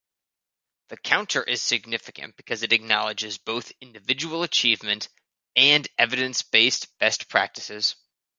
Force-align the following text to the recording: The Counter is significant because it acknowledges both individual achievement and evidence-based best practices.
The 0.87 0.97
Counter 0.97 1.43
is 1.43 1.61
significant 1.61 2.35
because 2.35 2.63
it 2.63 2.73
acknowledges 2.73 3.37
both 3.37 3.71
individual 3.81 4.41
achievement 4.41 5.07
and 5.55 5.87
evidence-based 5.95 6.97
best 6.97 7.29
practices. 7.29 7.95